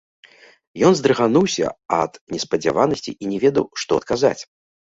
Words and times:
Ён 0.89 0.95
здрыгануўся 0.99 1.67
ад 2.01 2.11
неспадзяванасці 2.37 3.17
і 3.19 3.33
не 3.35 3.45
ведаў, 3.47 3.65
што 3.85 3.91
адказаць. 4.05 4.37